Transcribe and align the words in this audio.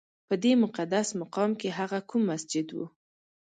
په 0.27 0.35
دې 0.43 0.51
مقدس 0.63 1.07
مقام 1.21 1.51
کې 1.59 1.69
هغه 1.79 1.99
کوم 2.09 2.21
مسجد 2.31 2.67
و؟ 2.73 2.77